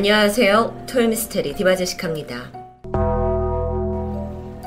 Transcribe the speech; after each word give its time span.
안녕하세요. 0.00 0.86
토요미스테리 0.88 1.54
디바제시카입니다. 1.56 2.50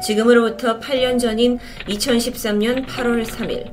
지금으로부터 0.05 0.79
8년 0.79 1.19
전인 1.19 1.57
2013년 1.87 2.85
8월 2.85 3.25
3일 3.25 3.71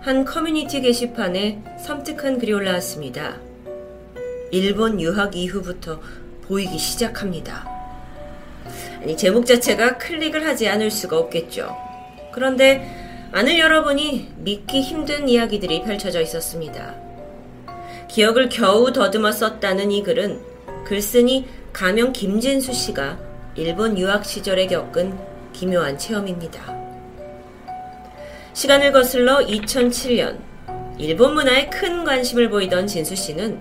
한 0.00 0.24
커뮤니티 0.24 0.80
게시판에 0.80 1.60
섬뜩한 1.80 2.38
글이 2.38 2.52
올라왔습니다. 2.52 3.34
일본 4.52 5.00
유학 5.00 5.34
이후부터 5.34 6.00
보이기 6.42 6.78
시작합니다. 6.78 7.68
아니, 9.02 9.16
제목 9.16 9.44
자체가 9.44 9.98
클릭을 9.98 10.46
하지 10.46 10.68
않을 10.68 10.92
수가 10.92 11.18
없겠죠. 11.18 11.76
그런데 12.32 13.28
안을 13.32 13.58
열어보니 13.58 14.34
믿기 14.36 14.80
힘든 14.80 15.28
이야기들이 15.28 15.82
펼쳐져 15.82 16.20
있었습니다. 16.20 16.94
기억을 18.06 18.48
겨우 18.48 18.92
더듬어 18.92 19.32
썼다는 19.32 19.90
이 19.90 20.04
글은 20.04 20.51
글쓴이 20.84 21.46
가명 21.72 22.12
김진수 22.12 22.72
씨가 22.72 23.18
일본 23.54 23.98
유학 23.98 24.24
시절에 24.24 24.66
겪은 24.66 25.16
기묘한 25.52 25.98
체험입니다. 25.98 26.82
시간을 28.54 28.92
거슬러 28.92 29.38
2007년 29.38 30.38
일본 30.98 31.34
문화에 31.34 31.68
큰 31.68 32.04
관심을 32.04 32.50
보이던 32.50 32.86
진수 32.86 33.16
씨는 33.16 33.60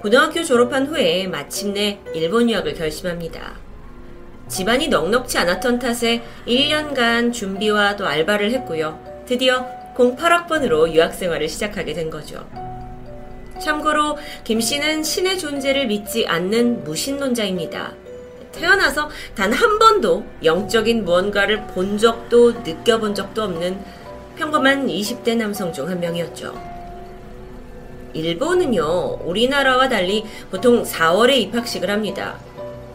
고등학교 0.00 0.42
졸업한 0.42 0.86
후에 0.86 1.26
마침내 1.26 2.00
일본 2.14 2.48
유학을 2.48 2.74
결심합니다. 2.74 3.54
집안이 4.48 4.88
넉넉지 4.88 5.38
않았던 5.38 5.78
탓에 5.78 6.22
1년간 6.46 7.32
준비와 7.32 7.96
또 7.96 8.06
알바를 8.06 8.50
했고요. 8.52 8.98
드디어 9.26 9.66
08학번으로 9.94 10.90
유학 10.92 11.14
생활을 11.14 11.48
시작하게 11.48 11.92
된 11.92 12.10
거죠. 12.10 12.48
참고로 13.60 14.18
김 14.44 14.60
씨는 14.60 15.02
신의 15.02 15.38
존재를 15.38 15.86
믿지 15.86 16.26
않는 16.26 16.84
무신론자입니다. 16.84 17.92
태어나서 18.52 19.08
단 19.36 19.52
한 19.52 19.78
번도 19.78 20.24
영적인 20.42 21.04
무언가를 21.04 21.66
본 21.68 21.98
적도 21.98 22.52
느껴본 22.52 23.14
적도 23.14 23.42
없는 23.42 23.78
평범한 24.36 24.86
20대 24.88 25.36
남성 25.36 25.72
중 25.72 25.88
한 25.88 26.00
명이었죠. 26.00 26.70
일본은요, 28.12 29.20
우리나라와 29.24 29.88
달리 29.88 30.24
보통 30.50 30.82
4월에 30.82 31.36
입학식을 31.38 31.88
합니다. 31.90 32.38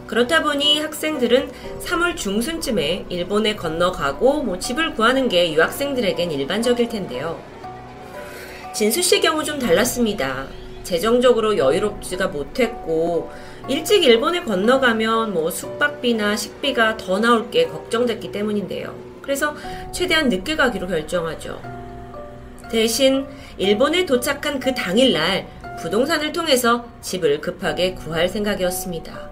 그렇다 0.06 0.42
보니 0.42 0.80
학생들은 0.80 1.50
3월 1.84 2.16
중순쯤에 2.16 3.06
일본에 3.08 3.56
건너가고 3.56 4.42
뭐 4.42 4.58
집을 4.58 4.94
구하는 4.94 5.28
게 5.28 5.52
유학생들에겐 5.52 6.30
일반적일 6.30 6.88
텐데요. 6.88 7.40
진수 8.76 9.00
씨 9.00 9.22
경우 9.22 9.42
좀 9.42 9.58
달랐습니다. 9.58 10.48
재정적으로 10.82 11.56
여유롭지가 11.56 12.28
못했고 12.28 13.30
일찍 13.68 14.04
일본에 14.04 14.42
건너가면 14.42 15.32
뭐 15.32 15.50
숙박비나 15.50 16.36
식비가 16.36 16.98
더 16.98 17.18
나올 17.18 17.50
게 17.50 17.68
걱정됐기 17.68 18.30
때문인데요. 18.32 18.94
그래서 19.22 19.56
최대한 19.92 20.28
늦게 20.28 20.56
가기로 20.56 20.88
결정하죠. 20.88 21.58
대신 22.70 23.26
일본에 23.56 24.04
도착한 24.04 24.60
그 24.60 24.74
당일날 24.74 25.46
부동산을 25.80 26.32
통해서 26.32 26.86
집을 27.00 27.40
급하게 27.40 27.94
구할 27.94 28.28
생각이었습니다. 28.28 29.30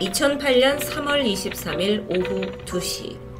2008년 0.00 0.78
3월 0.78 1.22
23일 1.22 2.06
오후 2.08 2.50
2시. 2.64 3.33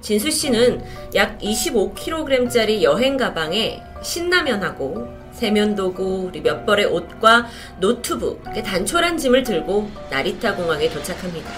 진수 0.00 0.30
씨는 0.30 0.82
약 1.14 1.38
25kg짜리 1.38 2.82
여행 2.82 3.16
가방에 3.16 3.82
신라면하고 4.02 5.08
세면도구, 5.32 6.32
몇 6.42 6.66
벌의 6.66 6.86
옷과 6.86 7.46
노트북, 7.80 8.42
단촐한 8.44 9.18
짐을 9.18 9.42
들고 9.44 9.88
나리타 10.10 10.54
공항에 10.56 10.88
도착합니다. 10.88 11.50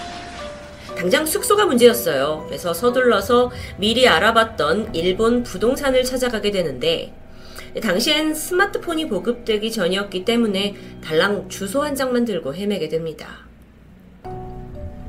당장 0.95 1.25
숙소가 1.25 1.65
문제였어요. 1.65 2.45
그래서 2.47 2.73
서둘러서 2.73 3.51
미리 3.77 4.07
알아봤던 4.07 4.93
일본 4.93 5.41
부동산을 5.41 6.03
찾아가게 6.03 6.51
되는데 6.51 7.13
당시엔 7.81 8.35
스마트폰이 8.35 9.07
보급되기 9.07 9.71
전이었기 9.71 10.25
때문에 10.25 10.75
달랑 11.03 11.49
주소 11.49 11.81
한 11.81 11.95
장만 11.95 12.25
들고 12.25 12.53
헤매게 12.53 12.89
됩니다. 12.89 13.50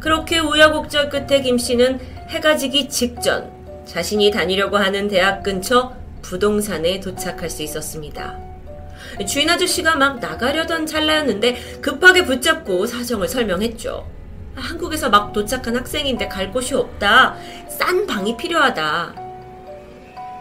그렇게 0.02 0.40
우여곡절 0.40 1.10
끝에 1.10 1.42
김 1.42 1.58
씨는 1.58 2.00
해가 2.28 2.56
지기 2.56 2.88
직전 2.88 3.52
자신이 3.84 4.32
다니려고 4.32 4.76
하는 4.76 5.06
대학 5.06 5.44
근처 5.44 5.94
부동산에 6.22 6.98
도착할 6.98 7.48
수 7.48 7.62
있었습니다. 7.62 8.36
주인 9.28 9.48
아저씨가 9.48 9.94
막 9.94 10.18
나가려던 10.18 10.86
찰나였는데 10.86 11.78
급하게 11.80 12.24
붙잡고 12.24 12.84
사정을 12.86 13.28
설명했죠. 13.28 14.04
한국에서 14.56 15.08
막 15.08 15.32
도착한 15.32 15.76
학생인데 15.76 16.26
갈 16.26 16.50
곳이 16.50 16.74
없다. 16.74 17.36
싼 17.68 18.04
방이 18.04 18.36
필요하다. 18.36 19.14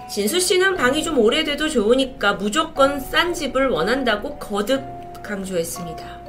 진수 0.10 0.40
씨는 0.40 0.76
방이 0.76 1.04
좀 1.04 1.20
오래돼도 1.20 1.70
좋으니까 1.70 2.34
무조건 2.34 3.00
싼 3.00 3.32
집을 3.32 3.70
원한다고 3.70 4.40
거듭 4.40 4.82
강조했습니다. 5.22 6.20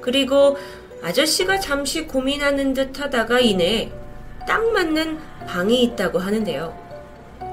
그리고 0.00 0.56
아저씨가 1.02 1.60
잠시 1.60 2.06
고민하는 2.06 2.74
듯 2.74 3.00
하다가 3.00 3.40
이내 3.40 3.90
딱 4.46 4.64
맞는 4.72 5.18
방이 5.46 5.82
있다고 5.82 6.18
하는데요. 6.18 6.86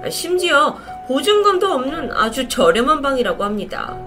심지어 0.10 0.78
보증금도 1.08 1.68
없는 1.68 2.12
아주 2.12 2.48
저렴한 2.48 3.02
방이라고 3.02 3.44
합니다. 3.44 3.98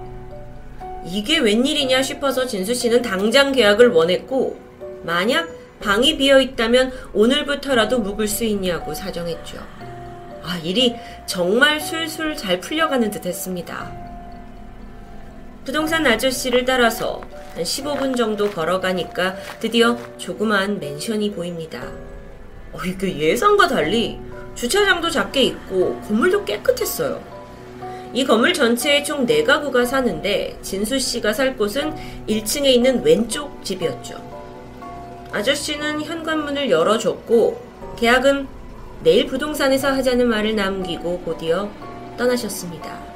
이게 1.04 1.38
웬일이냐 1.38 2.02
싶어서 2.02 2.46
진수 2.46 2.74
씨는 2.74 3.02
당장 3.02 3.52
계약을 3.52 3.88
원했고 3.88 4.58
만약 5.04 5.48
방이 5.80 6.16
비어 6.16 6.40
있다면 6.40 6.92
오늘부터라도 7.12 8.00
묵을 8.00 8.26
수 8.26 8.44
있냐고 8.44 8.94
사정했죠. 8.94 9.58
아, 10.42 10.58
일이 10.62 10.96
정말 11.26 11.80
술술 11.80 12.36
잘 12.36 12.60
풀려가는 12.60 13.10
듯 13.10 13.26
했습니다. 13.26 14.05
부동산 15.66 16.06
아저씨를 16.06 16.64
따라서 16.64 17.20
한 17.56 17.64
15분 17.64 18.16
정도 18.16 18.48
걸어가니까 18.48 19.34
드디어 19.58 19.98
조그만 20.16 20.78
맨션이 20.78 21.32
보입니다. 21.32 21.82
어, 22.72 22.78
이게 22.86 23.18
예상과 23.18 23.66
달리 23.66 24.20
주차장도 24.54 25.10
작게 25.10 25.42
있고 25.42 26.00
건물도 26.02 26.44
깨끗했어요. 26.44 27.20
이 28.14 28.24
건물 28.24 28.54
전체에 28.54 29.02
총 29.02 29.26
4가구가 29.26 29.84
사는데 29.84 30.56
진수 30.62 31.00
씨가 31.00 31.32
살 31.32 31.56
곳은 31.56 31.92
1층에 32.28 32.66
있는 32.66 33.02
왼쪽 33.02 33.64
집이었죠. 33.64 34.22
아저씨는 35.32 36.02
현관문을 36.02 36.70
열어줬고 36.70 37.60
계약은 37.98 38.46
내일 39.02 39.26
부동산에서 39.26 39.88
하자는 39.88 40.28
말을 40.28 40.54
남기고 40.54 41.22
곧이어 41.22 41.68
떠나셨습니다. 42.16 43.15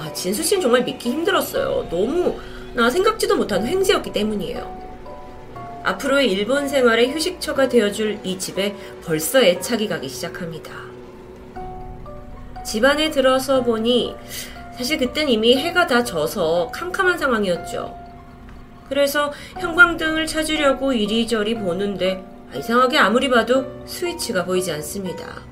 아, 0.00 0.12
진수 0.14 0.42
씨는 0.42 0.62
정말 0.62 0.82
믿기 0.82 1.10
힘들었어요. 1.10 1.88
너무 1.90 2.38
나 2.72 2.88
생각지도 2.88 3.36
못한 3.36 3.66
횡재였기 3.66 4.12
때문이에요. 4.12 4.80
앞으로의 5.84 6.30
일본 6.30 6.68
생활의 6.68 7.12
휴식처가 7.12 7.68
되어줄 7.68 8.20
이 8.24 8.38
집에 8.38 8.74
벌써 9.04 9.42
애착이 9.42 9.88
가기 9.88 10.08
시작합니다. 10.08 10.72
집안에 12.64 13.10
들어서 13.10 13.62
보니 13.62 14.14
사실 14.76 14.98
그땐 14.98 15.28
이미 15.28 15.56
해가 15.56 15.86
다 15.86 16.02
져서 16.02 16.70
캄캄한 16.72 17.18
상황이었죠. 17.18 17.94
그래서 18.88 19.32
형광등을 19.58 20.26
찾으려고 20.26 20.92
이리저리 20.92 21.56
보는데 21.56 22.24
아, 22.52 22.56
이상하게 22.56 22.98
아무리 22.98 23.28
봐도 23.28 23.84
스위치가 23.86 24.44
보이지 24.44 24.72
않습니다. 24.72 25.42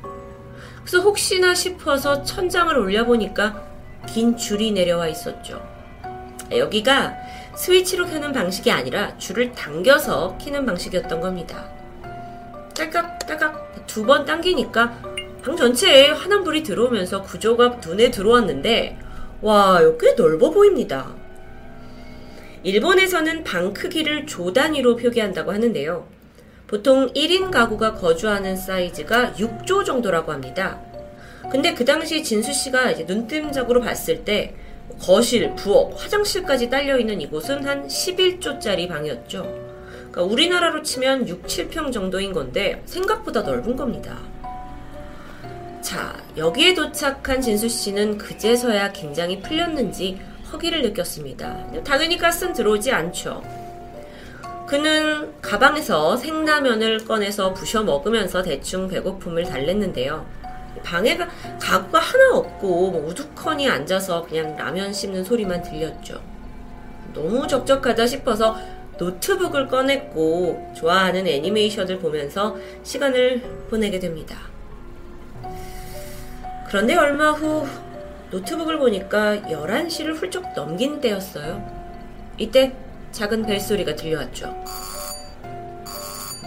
그래서 0.80 1.00
혹시나 1.00 1.54
싶어서 1.54 2.22
천장을 2.22 2.76
올려보니까 2.76 3.67
긴 4.12 4.36
줄이 4.36 4.72
내려와 4.72 5.08
있었죠. 5.08 5.62
아, 6.02 6.56
여기가 6.56 7.14
스위치로 7.56 8.06
켜는 8.06 8.32
방식이 8.32 8.70
아니라 8.70 9.16
줄을 9.18 9.52
당겨서 9.52 10.38
키는 10.38 10.64
방식이었던 10.66 11.20
겁니다. 11.20 11.68
딸깍 12.74 13.26
딸깍 13.26 13.86
두 13.86 14.04
번 14.06 14.24
당기니까 14.24 14.98
방 15.44 15.56
전체에 15.56 16.08
환한 16.10 16.44
불이 16.44 16.62
들어오면서 16.62 17.22
구조가 17.22 17.80
눈에 17.84 18.10
들어왔는데 18.10 18.98
와, 19.40 19.80
꽤 20.00 20.14
넓어 20.14 20.50
보입니다. 20.50 21.14
일본에서는 22.64 23.44
방 23.44 23.72
크기를 23.72 24.26
조 24.26 24.52
단위로 24.52 24.96
표기한다고 24.96 25.52
하는데요. 25.52 26.06
보통 26.66 27.12
1인 27.14 27.50
가구가 27.50 27.94
거주하는 27.94 28.56
사이즈가 28.56 29.32
6조 29.32 29.84
정도라고 29.84 30.32
합니다. 30.32 30.80
근데 31.50 31.74
그 31.74 31.84
당시 31.84 32.22
진수 32.22 32.52
씨가 32.52 32.90
이제 32.90 33.04
눈뜸적으로 33.04 33.80
봤을 33.80 34.24
때 34.24 34.54
거실, 35.00 35.54
부엌, 35.54 35.94
화장실까지 35.96 36.68
딸려 36.68 36.98
있는 36.98 37.20
이곳은 37.20 37.64
한 37.66 37.86
11조짜리 37.86 38.88
방이었죠. 38.88 39.42
그러니까 40.10 40.22
우리나라로 40.22 40.82
치면 40.82 41.28
6, 41.28 41.46
7평 41.46 41.92
정도인 41.92 42.32
건데 42.32 42.82
생각보다 42.84 43.42
넓은 43.42 43.76
겁니다. 43.76 44.18
자, 45.80 46.16
여기에 46.36 46.74
도착한 46.74 47.40
진수 47.40 47.68
씨는 47.68 48.18
그제서야 48.18 48.92
긴장이 48.92 49.40
풀렸는지 49.40 50.20
허기를 50.52 50.82
느꼈습니다. 50.82 51.82
당연히 51.84 52.18
가스는 52.18 52.52
들어오지 52.52 52.90
않죠. 52.92 53.42
그는 54.66 55.40
가방에서 55.40 56.16
생라면을 56.18 57.06
꺼내서 57.06 57.54
부셔 57.54 57.82
먹으면서 57.84 58.42
대충 58.42 58.88
배고픔을 58.88 59.44
달랬는데요. 59.44 60.26
방에 60.82 61.16
가구가 61.60 61.98
하나 61.98 62.36
없고 62.36 62.90
뭐 62.90 63.06
우두커니 63.08 63.68
앉아서 63.68 64.22
그냥 64.22 64.56
라면 64.56 64.92
씹는 64.92 65.24
소리만 65.24 65.62
들렸죠. 65.62 66.20
너무 67.14 67.46
적적하다 67.46 68.06
싶어서 68.06 68.56
노트북을 68.98 69.68
꺼냈고 69.68 70.72
좋아하는 70.76 71.26
애니메이션을 71.26 71.98
보면서 71.98 72.56
시간을 72.82 73.66
보내게 73.70 73.98
됩니다. 73.98 74.36
그런데 76.68 76.96
얼마 76.96 77.30
후 77.30 77.66
노트북을 78.30 78.78
보니까 78.78 79.38
11시를 79.42 80.14
훌쩍 80.14 80.52
넘긴 80.54 81.00
때였어요. 81.00 81.64
이때 82.36 82.74
작은 83.12 83.46
벨소리가 83.46 83.96
들려왔죠. 83.96 84.54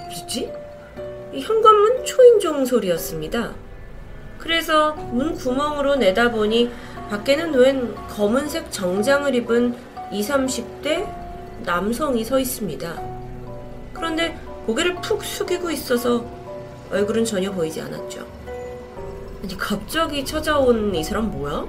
뭐지? 0.07 0.51
현관문 1.33 2.05
초인종 2.05 2.65
소리였습니다. 2.65 3.53
그래서 4.41 4.93
문 4.93 5.35
구멍으로 5.35 5.95
내다보니 5.95 6.71
밖에는 7.09 7.53
웬 7.53 7.95
검은색 8.07 8.71
정장을 8.71 9.33
입은 9.35 9.75
20, 10.11 10.31
30대 10.31 11.07
남성이 11.63 12.23
서 12.23 12.39
있습니다. 12.39 13.01
그런데 13.93 14.37
고개를 14.65 14.95
푹 14.95 15.23
숙이고 15.23 15.69
있어서 15.71 16.25
얼굴은 16.91 17.23
전혀 17.23 17.51
보이지 17.51 17.81
않았죠. 17.81 18.25
아니, 19.43 19.57
갑자기 19.57 20.25
찾아온 20.25 20.93
이 20.95 21.03
사람 21.03 21.29
뭐야? 21.31 21.65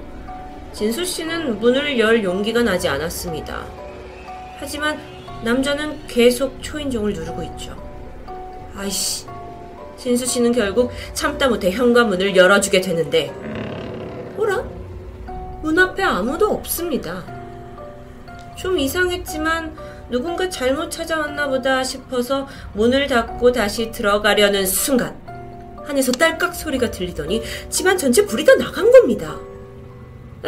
진수 0.72 1.04
씨는 1.04 1.60
문을 1.60 1.98
열 1.98 2.24
용기가 2.24 2.62
나지 2.62 2.88
않았습니다. 2.88 3.66
하지만 4.58 4.98
남자는 5.44 6.06
계속 6.06 6.62
초인종을 6.62 7.12
누르고 7.12 7.42
있죠. 7.42 7.76
아이씨. 8.74 9.26
진수 10.02 10.26
씨는 10.26 10.50
결국 10.50 10.90
참다 11.12 11.46
못해 11.46 11.70
현관문을 11.70 12.34
열어주게 12.34 12.80
되는데, 12.80 13.28
뭐라? 14.34 14.64
문 15.62 15.78
앞에 15.78 16.02
아무도 16.02 16.48
없습니다. 16.48 17.22
좀 18.56 18.80
이상했지만 18.80 19.76
누군가 20.10 20.48
잘못 20.48 20.90
찾아왔나 20.90 21.48
보다 21.48 21.84
싶어서 21.84 22.48
문을 22.72 23.06
닫고 23.06 23.52
다시 23.52 23.92
들어가려는 23.92 24.66
순간, 24.66 25.16
안에서 25.86 26.10
딸깍 26.10 26.52
소리가 26.52 26.90
들리더니 26.90 27.40
집안 27.70 27.96
전체 27.96 28.26
불이 28.26 28.44
다 28.44 28.56
나간 28.56 28.90
겁니다. 28.90 29.38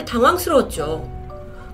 당황스러웠죠. 0.05 1.09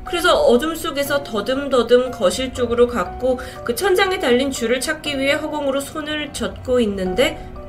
그래서 0.06 0.38
어둠 0.38 0.74
속에서 0.74 1.24
더듬더듬 1.24 2.10
거실 2.10 2.52
쪽으로 2.52 2.88
갔고 2.88 3.38
그 3.64 3.74
천장에 3.74 4.18
달린 4.18 4.50
줄을 4.50 4.80
찾기 4.80 5.18
위해 5.18 5.32
허공으로 5.32 5.80
손을 5.80 6.34
젓고 6.34 6.80
있는데 6.80 7.48
탁 7.54 7.59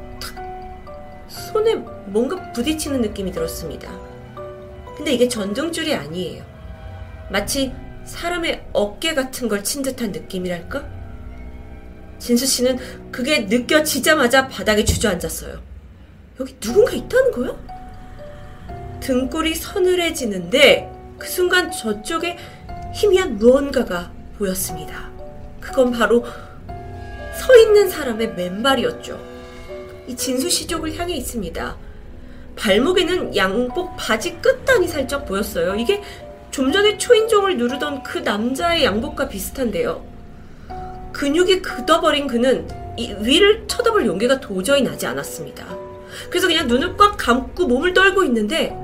손에 1.51 1.75
뭔가 2.05 2.51
부딪히는 2.53 3.01
느낌이 3.01 3.31
들었습니다. 3.31 3.91
근데 4.95 5.11
이게 5.13 5.27
전등줄이 5.27 5.93
아니에요. 5.93 6.43
마치 7.29 7.73
사람의 8.05 8.67
어깨 8.73 9.13
같은 9.13 9.47
걸 9.47 9.63
친 9.63 9.81
듯한 9.83 10.11
느낌이랄까? 10.11 10.83
진수 12.19 12.45
씨는 12.45 12.77
그게 13.11 13.39
느껴지자마자 13.41 14.47
바닥에 14.47 14.83
주저앉았어요. 14.83 15.59
여기 16.39 16.55
누군가 16.59 16.93
있다는 16.93 17.31
거야? 17.31 17.55
등골이 19.01 19.55
서늘해지는데 19.55 20.91
그 21.17 21.27
순간 21.27 21.71
저쪽에 21.71 22.37
희미한 22.93 23.37
무언가가 23.37 24.11
보였습니다. 24.37 25.09
그건 25.59 25.91
바로 25.91 26.23
서 27.35 27.55
있는 27.57 27.89
사람의 27.89 28.33
맨발이었죠. 28.35 29.30
이 30.11 30.15
진수 30.17 30.49
씨 30.49 30.67
쪽을 30.67 30.93
향해 30.97 31.15
있습니다. 31.15 31.77
발목에는 32.57 33.33
양복 33.33 33.95
바지 33.95 34.35
끝단이 34.41 34.85
살짝 34.89 35.25
보였어요. 35.25 35.75
이게 35.75 36.01
좀 36.51 36.69
전에 36.73 36.97
초인종을 36.97 37.57
누르던 37.57 38.03
그 38.03 38.17
남자의 38.17 38.83
양복과 38.83 39.29
비슷한데요. 39.29 40.05
근육이 41.13 41.61
굳어버린 41.61 42.27
그는 42.27 42.67
위를 43.21 43.65
쳐다볼 43.67 44.05
용기가 44.05 44.41
도저히 44.41 44.81
나지 44.81 45.07
않았습니다. 45.07 45.65
그래서 46.29 46.47
그냥 46.47 46.67
눈을 46.67 46.97
꽉 46.97 47.15
감고 47.15 47.67
몸을 47.67 47.93
떨고 47.93 48.25
있는데 48.25 48.75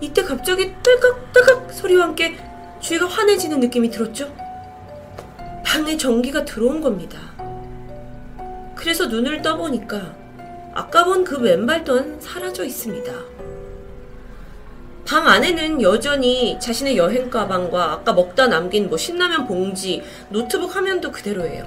이때 0.00 0.22
갑자기 0.22 0.72
딸깍딸깍 0.82 1.74
소리와 1.74 2.04
함께 2.04 2.38
주위가 2.80 3.06
환해지는 3.06 3.60
느낌이 3.60 3.90
들었죠? 3.90 4.34
방에 5.62 5.98
전기가 5.98 6.46
들어온 6.46 6.80
겁니다. 6.80 7.18
그래서 8.74 9.06
눈을 9.08 9.42
떠보니까 9.42 10.19
아까 10.72 11.04
본그 11.04 11.82
또한 11.84 12.20
사라져 12.20 12.64
있습니다. 12.64 13.12
방 15.04 15.26
안에는 15.26 15.82
여전히 15.82 16.58
자신의 16.60 16.96
여행 16.96 17.30
가방과 17.30 17.92
아까 17.92 18.12
먹다 18.12 18.46
남긴 18.46 18.88
뭐 18.88 18.96
신라면 18.96 19.46
봉지, 19.46 20.02
노트북 20.28 20.76
화면도 20.76 21.10
그대로예요. 21.10 21.64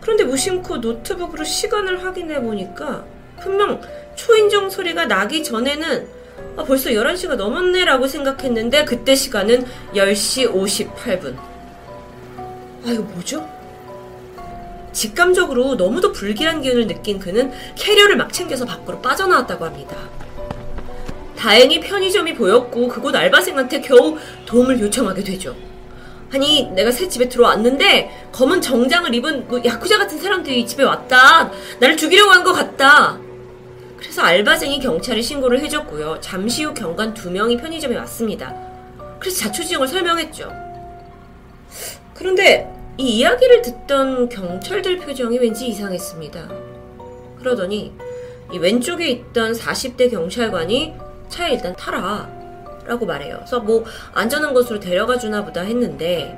그런데 0.00 0.24
무심코 0.24 0.78
노트북으로 0.78 1.44
시간을 1.44 2.02
확인해 2.02 2.40
보니까 2.40 3.04
분명 3.40 3.80
초인종 4.14 4.70
소리가 4.70 5.04
나기 5.04 5.44
전에는 5.44 6.08
아, 6.56 6.64
벌써 6.64 6.90
11시가 6.90 7.36
넘었네 7.36 7.84
라고 7.84 8.06
생각했는데 8.06 8.84
그때 8.84 9.14
시간은 9.14 9.66
10시 9.94 10.50
58분. 10.50 11.36
아, 12.86 12.90
이거 12.90 13.02
뭐죠? 13.02 13.57
직감적으로 15.02 15.76
너무도 15.76 16.10
불길한 16.10 16.60
기운을 16.60 16.88
느낀 16.88 17.20
그는 17.20 17.52
캐리어를 17.76 18.16
막 18.16 18.32
챙겨서 18.32 18.64
밖으로 18.64 19.00
빠져나왔다고 19.00 19.64
합니다. 19.64 19.96
다행히 21.36 21.78
편의점이 21.78 22.34
보였고 22.34 22.88
그곳 22.88 23.14
알바생한테 23.14 23.80
겨우 23.82 24.18
도움을 24.44 24.80
요청하게 24.80 25.22
되죠. 25.22 25.54
아니 26.34 26.68
내가 26.72 26.90
새 26.90 27.08
집에 27.08 27.28
들어왔는데 27.28 28.28
검은 28.32 28.60
정장을 28.60 29.14
입은 29.14 29.46
뭐 29.46 29.60
야쿠자 29.64 29.98
같은 29.98 30.18
사람들이 30.18 30.66
집에 30.66 30.82
왔다. 30.82 31.48
나를 31.78 31.96
죽이려고 31.96 32.32
한 32.32 32.42
것 32.42 32.52
같다. 32.52 33.18
그래서 33.96 34.22
알바생이 34.22 34.80
경찰에 34.80 35.22
신고를 35.22 35.60
해줬고요. 35.60 36.18
잠시 36.20 36.64
후 36.64 36.74
경관 36.74 37.14
두 37.14 37.30
명이 37.30 37.56
편의점에 37.58 37.96
왔습니다. 37.98 38.52
그래서 39.20 39.38
자초지종을 39.44 39.86
설명했죠. 39.86 40.50
그런데 42.14 42.68
이 42.98 43.18
이야기를 43.18 43.62
듣던 43.62 44.28
경찰들 44.28 44.98
표정이 44.98 45.38
왠지 45.38 45.68
이상했습니다. 45.68 46.48
그러더니 47.38 47.92
이 48.52 48.58
왼쪽에 48.58 49.08
있던 49.08 49.52
40대 49.52 50.10
경찰관이 50.10 50.94
차에 51.28 51.52
일단 51.54 51.76
타라 51.76 52.28
라고 52.86 53.06
말해요. 53.06 53.36
그래서 53.38 53.60
뭐 53.60 53.84
안전한 54.14 54.52
곳으로 54.52 54.80
데려가 54.80 55.16
주나 55.18 55.44
보다 55.44 55.60
했는데 55.60 56.36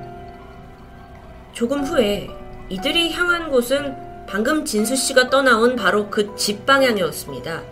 조금 1.52 1.82
후에 1.84 2.28
이들이 2.68 3.12
향한 3.12 3.50
곳은 3.50 4.26
방금 4.26 4.64
진수 4.64 4.94
씨가 4.96 5.30
떠나온 5.30 5.76
바로 5.76 6.10
그 6.10 6.34
집 6.36 6.66
방향이었습니다. 6.66 7.62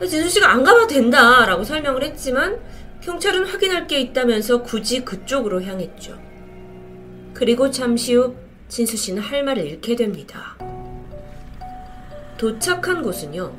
진수 0.00 0.28
씨가 0.30 0.50
안 0.50 0.64
가봐도 0.64 0.86
된다라고 0.88 1.62
설명을 1.62 2.02
했지만 2.02 2.58
경찰은 3.02 3.46
확인할 3.46 3.86
게 3.86 4.00
있다면서 4.00 4.62
굳이 4.62 5.04
그쪽으로 5.04 5.62
향했죠. 5.62 6.29
그리고 7.40 7.70
잠시 7.70 8.14
후 8.14 8.34
진수 8.68 8.98
씨는 8.98 9.22
할 9.22 9.42
말을 9.42 9.64
잃게 9.64 9.96
됩니다. 9.96 10.58
도착한 12.36 13.00
곳은요. 13.00 13.50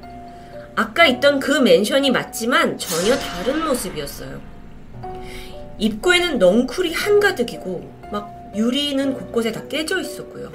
아까 0.76 1.08
있던 1.08 1.40
그 1.40 1.54
맨션이 1.54 2.12
맞지만 2.12 2.78
전혀 2.78 3.16
다른 3.16 3.66
모습이었어요. 3.66 4.40
입구에는 5.80 6.38
넝쿨이 6.38 6.94
한가득이고 6.94 7.92
막 8.12 8.52
유리는 8.56 9.16
곳곳에 9.16 9.52
다 9.52 9.68
깨져 9.68 10.00
있었고요. 10.00 10.52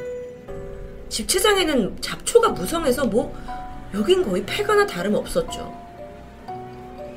집 1.08 1.26
채장에는 1.26 2.00
잡초가 2.00 2.50
무성해서 2.50 3.06
뭐 3.06 3.36
여긴 3.92 4.22
거의 4.22 4.46
폐가나 4.46 4.86
다름없었죠. 4.86 5.76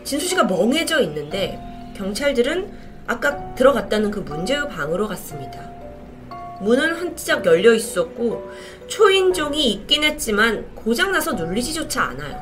진수 0.04 0.26
씨가 0.26 0.46
멍해져 0.46 1.02
있는데 1.02 1.60
경찰들은 1.96 2.72
아까 3.06 3.54
들어갔다는 3.54 4.10
그 4.10 4.22
문제의 4.22 4.68
방으로 4.70 5.08
갔습니다. 5.08 5.79
문은 6.62 6.96
한짝 6.96 7.46
열려 7.46 7.74
있었고 7.74 8.52
초인종이 8.88 9.72
있긴 9.72 10.04
했지만 10.04 10.66
고장나서 10.76 11.34
눌리지조차 11.34 12.04
않아요. 12.04 12.38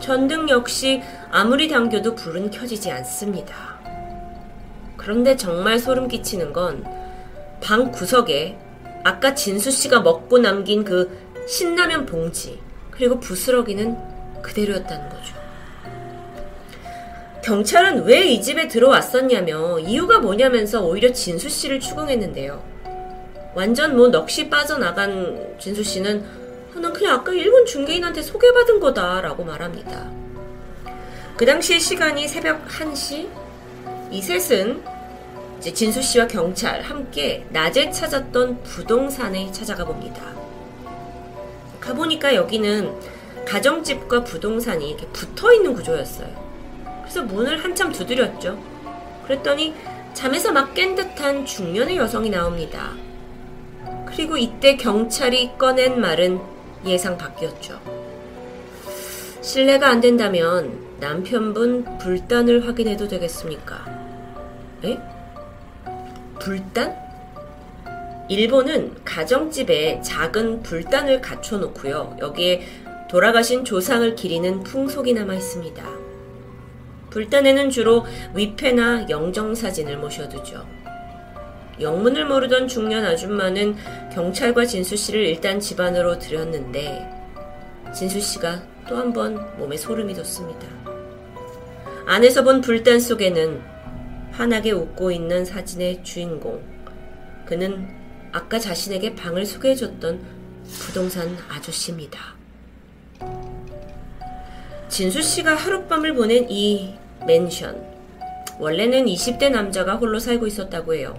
전등 0.00 0.48
역시 0.48 1.02
아무리 1.30 1.68
당겨도 1.68 2.14
불은 2.14 2.50
켜지지 2.50 2.90
않습니다. 2.90 3.54
그런데 4.96 5.36
정말 5.36 5.78
소름 5.78 6.08
끼치는 6.08 6.52
건 6.52 7.02
방 7.62 7.92
구석에 7.92 8.58
아까 9.04 9.34
진수 9.36 9.70
씨가 9.70 10.00
먹고 10.00 10.38
남긴 10.38 10.84
그 10.84 11.16
신라면 11.46 12.06
봉지 12.06 12.58
그리고 12.90 13.20
부스러기는 13.20 13.96
그대로였다는 14.42 15.08
거죠. 15.08 15.34
경찰은 17.44 18.04
왜 18.04 18.26
이 18.26 18.40
집에 18.42 18.66
들어왔었냐며 18.66 19.78
이유가 19.78 20.18
뭐냐면서 20.18 20.82
오히려 20.84 21.12
진수 21.12 21.48
씨를 21.48 21.78
추궁했는데요. 21.78 22.62
완전 23.54 23.96
뭐 23.96 24.08
넋이 24.08 24.48
빠져나간 24.48 25.56
진수 25.58 25.82
씨는 25.82 26.24
난 26.74 26.92
그냥 26.92 27.16
아까 27.16 27.32
일본 27.32 27.66
중개인한테 27.66 28.22
소개받은 28.22 28.80
거다 28.80 29.20
라고 29.20 29.44
말합니다. 29.44 30.10
그 31.36 31.44
당시의 31.44 31.80
시간이 31.80 32.26
새벽 32.28 32.66
1시? 32.66 33.28
이 34.10 34.22
셋은 34.22 34.82
이제 35.58 35.72
진수 35.72 36.02
씨와 36.02 36.26
경찰 36.26 36.82
함께 36.82 37.46
낮에 37.50 37.90
찾았던 37.90 38.62
부동산에 38.62 39.52
찾아가 39.52 39.84
봅니다. 39.84 40.22
가보니까 41.80 42.34
여기는 42.34 42.92
가정집과 43.46 44.24
부동산이 44.24 44.88
이렇게 44.88 45.06
붙어 45.08 45.52
있는 45.52 45.74
구조였어요. 45.74 46.28
그래서 47.02 47.22
문을 47.22 47.62
한참 47.62 47.92
두드렸죠. 47.92 48.58
그랬더니 49.24 49.74
잠에서 50.14 50.52
막 50.52 50.74
깬 50.74 50.94
듯한 50.94 51.44
중년의 51.44 51.96
여성이 51.96 52.30
나옵니다. 52.30 52.92
그리고 54.14 54.36
이때 54.36 54.76
경찰이 54.76 55.56
꺼낸 55.56 56.00
말은 56.00 56.40
예상 56.84 57.16
밖이었죠. 57.16 57.80
신뢰가 59.40 59.88
안 59.88 60.00
된다면 60.00 60.78
남편분 61.00 61.98
불단을 61.98 62.68
확인해도 62.68 63.08
되겠습니까? 63.08 63.84
에? 64.84 64.98
불단? 66.38 66.96
일본은 68.28 68.94
가정집에 69.04 70.00
작은 70.02 70.62
불단을 70.62 71.20
갖춰놓고요. 71.20 72.18
여기에 72.20 72.62
돌아가신 73.10 73.64
조상을 73.64 74.14
기리는 74.14 74.62
풍속이 74.62 75.12
남아 75.12 75.34
있습니다. 75.34 75.84
불단에는 77.10 77.70
주로 77.70 78.06
위패나 78.34 79.08
영정 79.10 79.54
사진을 79.54 79.98
모셔두죠. 79.98 80.81
영문을 81.82 82.26
모르던 82.26 82.68
중년 82.68 83.04
아줌마는 83.04 83.76
경찰과 84.12 84.64
진수 84.66 84.96
씨를 84.96 85.26
일단 85.26 85.60
집 85.60 85.80
안으로 85.80 86.18
들였는데 86.18 87.08
진수 87.94 88.20
씨가 88.20 88.62
또 88.88 88.96
한 88.96 89.12
번 89.12 89.56
몸에 89.58 89.76
소름이 89.76 90.14
돋습니다. 90.14 90.66
안에서 92.06 92.42
본 92.42 92.60
불단 92.60 92.98
속에는 93.00 93.60
환하게 94.32 94.72
웃고 94.72 95.10
있는 95.12 95.44
사진의 95.44 96.02
주인공. 96.02 96.62
그는 97.46 97.88
아까 98.32 98.58
자신에게 98.58 99.14
방을 99.14 99.44
소개해줬던 99.46 100.20
부동산 100.80 101.36
아저씨입니다. 101.48 102.18
진수 104.88 105.22
씨가 105.22 105.54
하룻밤을 105.54 106.14
보낸 106.14 106.46
이 106.50 106.94
맨션. 107.26 107.92
원래는 108.58 109.06
20대 109.06 109.50
남자가 109.50 109.94
홀로 109.96 110.18
살고 110.18 110.46
있었다고 110.46 110.94
해요. 110.94 111.14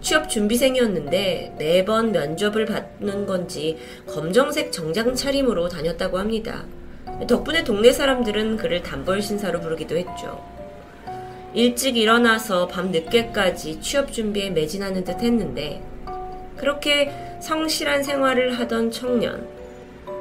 취업 0.00 0.28
준비생이었는데 0.28 1.54
매번 1.58 2.12
면접을 2.12 2.66
받는 2.66 3.26
건지 3.26 3.78
검정색 4.06 4.72
정장 4.72 5.14
차림으로 5.14 5.68
다녔다고 5.68 6.18
합니다. 6.18 6.64
덕분에 7.26 7.64
동네 7.64 7.92
사람들은 7.92 8.56
그를 8.56 8.82
단벌 8.82 9.22
신사로 9.22 9.60
부르기도 9.60 9.96
했죠. 9.96 10.42
일찍 11.54 11.96
일어나서 11.96 12.68
밤 12.68 12.90
늦게까지 12.90 13.80
취업 13.80 14.12
준비에 14.12 14.50
매진하는 14.50 15.02
듯 15.02 15.22
했는데 15.22 15.82
그렇게 16.56 17.12
성실한 17.40 18.02
생활을 18.02 18.58
하던 18.58 18.90
청년. 18.90 19.48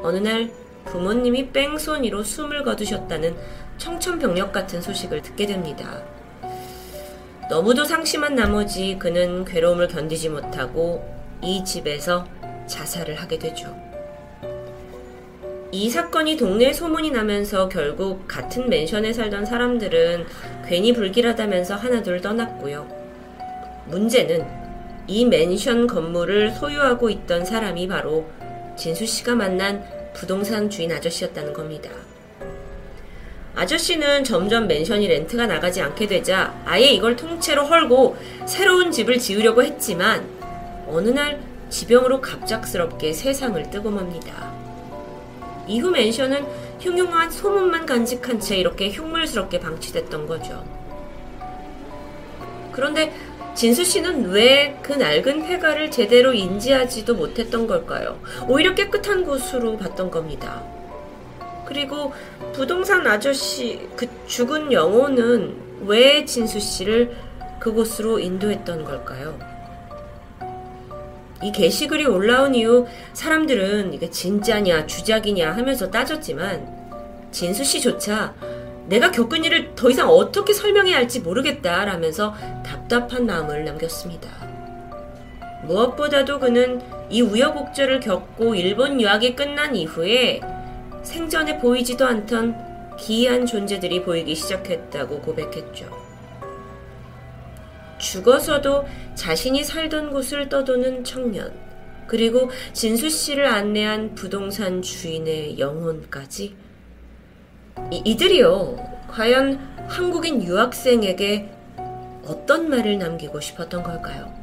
어느 0.03 0.17
날 0.17 0.51
부모님이 0.85 1.49
뺑소니로 1.49 2.23
숨을 2.23 2.63
거두셨다는 2.63 3.35
청천벽력 3.77 4.51
같은 4.51 4.81
소식을 4.81 5.21
듣게 5.21 5.45
됩니다. 5.45 6.01
너무도 7.49 7.85
상심한 7.85 8.35
나머지 8.35 8.97
그는 8.99 9.45
괴로움을 9.45 9.87
견디지 9.87 10.29
못하고 10.29 11.07
이 11.41 11.63
집에서 11.63 12.27
자살을 12.67 13.15
하게 13.15 13.39
되죠. 13.39 13.73
이 15.71 15.89
사건이 15.89 16.35
동네에 16.35 16.73
소문이 16.73 17.11
나면서 17.11 17.69
결국 17.69 18.27
같은 18.27 18.69
맨션에 18.69 19.13
살던 19.13 19.45
사람들은 19.45 20.25
괜히 20.67 20.91
불길하다면서 20.91 21.75
하나둘 21.75 22.19
떠났고요. 22.19 22.85
문제는 23.85 24.45
이 25.07 25.23
맨션 25.23 25.87
건물을 25.87 26.51
소유하고 26.51 27.09
있던 27.09 27.45
사람이 27.45 27.87
바로 27.87 28.25
진수 28.75 29.05
씨가 29.05 29.35
만난 29.35 29.85
부동산 30.13 30.69
주인 30.69 30.91
아저씨였다는 30.91 31.53
겁니다. 31.53 31.89
아저씨는 33.57 34.23
점점 34.23 34.67
맨션이 34.67 35.07
렌트가 35.07 35.47
나가지 35.47 35.81
않게 35.81 36.05
되자 36.05 36.53
아예 36.63 36.91
이걸 36.91 37.15
통째로 37.15 37.65
헐고 37.65 38.15
새로운 38.45 38.91
집을 38.91 39.17
지으려고 39.17 39.63
했지만 39.63 40.27
어느 40.87 41.09
날 41.09 41.41
지병으로 41.69 42.21
갑작스럽게 42.21 43.13
세상을 43.13 43.71
뜨고 43.71 43.89
맙니다. 43.89 44.53
이후 45.67 45.89
맨션은 45.89 46.45
흉흉한 46.79 47.31
소문만 47.31 47.87
간직한 47.87 48.39
채 48.39 48.57
이렇게 48.57 48.91
흉물스럽게 48.91 49.59
방치됐던 49.59 50.27
거죠. 50.27 50.63
그런데 52.71 53.11
진수 53.55 53.83
씨는 53.83 54.29
왜 54.29 54.77
그 54.83 54.93
낡은 54.93 55.47
폐가를 55.47 55.89
제대로 55.91 56.31
인지하지도 56.31 57.15
못했던 57.15 57.65
걸까요? 57.67 58.19
오히려 58.47 58.75
깨끗한 58.75 59.25
곳으로 59.25 59.77
봤던 59.77 60.11
겁니다. 60.11 60.63
그리고 61.67 62.13
부동산 62.53 63.05
아저씨 63.05 63.87
그 63.97 64.07
죽은 64.25 64.71
영혼은 64.71 65.81
왜 65.81 66.23
진수 66.23 66.59
씨를 66.59 67.15
그곳으로 67.59 68.19
인도했던 68.19 68.85
걸까요? 68.85 69.37
이 71.43 71.51
게시글이 71.51 72.05
올라온 72.05 72.55
이후 72.55 72.87
사람들은 73.13 73.93
이게 73.93 74.09
진짜냐 74.09 74.87
주작이냐 74.87 75.51
하면서 75.51 75.91
따졌지만 75.91 77.27
진수 77.31 77.63
씨조차 77.63 78.33
내가 78.87 79.11
겪은 79.11 79.43
일을 79.43 79.75
더 79.75 79.89
이상 79.89 80.09
어떻게 80.09 80.53
설명해야 80.53 80.95
할지 80.95 81.19
모르겠다라면서 81.19 82.33
답답한 82.65 83.25
마음을 83.25 83.65
남겼습니다. 83.65 84.29
무엇보다도 85.65 86.39
그는 86.39 86.81
이 87.09 87.21
우여곡절을 87.21 87.99
겪고 87.99 88.55
일본 88.55 89.01
유학이 89.01 89.35
끝난 89.35 89.75
이후에 89.75 90.39
생전에 91.07 91.57
보이지도 91.57 92.05
않던 92.05 92.97
기이한 92.97 93.45
존재들이 93.45 94.03
보이기 94.03 94.35
시작했다고 94.35 95.21
고백했죠. 95.21 95.89
죽어서도 97.97 98.85
자신이 99.15 99.63
살던 99.63 100.11
곳을 100.11 100.49
떠도는 100.49 101.05
청년, 101.05 101.53
그리고 102.07 102.49
진수 102.73 103.09
씨를 103.09 103.47
안내한 103.47 104.15
부동산 104.15 104.81
주인의 104.81 105.57
영혼까지 105.57 106.55
이, 107.91 108.01
이들이요, 108.03 109.07
과연 109.09 109.59
한국인 109.87 110.43
유학생에게 110.43 111.49
어떤 112.25 112.69
말을 112.69 112.97
남기고 112.97 113.39
싶었던 113.39 113.81
걸까요? 113.81 114.33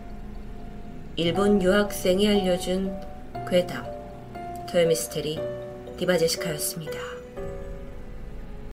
일본 1.16 1.60
유학생이 1.60 2.26
알려준 2.26 2.98
괴담, 3.48 3.84
토요미스테리 4.70 5.63
디바 5.96 6.18
제시카였습니다. 6.18 7.13